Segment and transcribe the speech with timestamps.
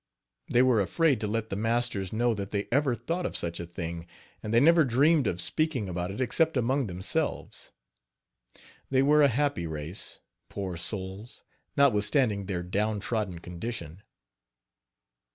[0.49, 3.67] They were afraid to let the masters know that they ever thought of such a
[3.67, 4.07] thing,
[4.41, 7.71] and they never dreamed of speaking about it except among themselves.
[8.89, 10.19] They were a happy race,
[10.49, 11.43] poor souls!
[11.77, 14.01] notwithstanding their downtrodden condition.